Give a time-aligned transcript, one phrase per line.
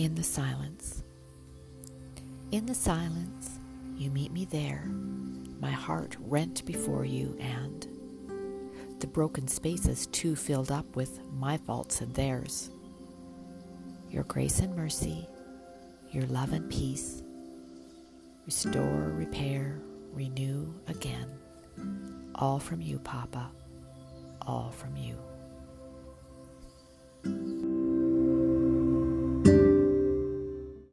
[0.00, 1.02] in the silence.
[2.52, 3.60] In the silence,
[3.98, 4.86] you meet me there,
[5.60, 7.86] my heart rent before you, and
[9.00, 12.70] the broken spaces too filled up with my faults and theirs.
[14.08, 15.28] Your grace and mercy,
[16.10, 17.22] your love and peace,
[18.46, 19.82] restore, repair,
[20.14, 21.30] renew again.
[22.36, 23.50] All from you, Papa,
[24.40, 25.18] all from you.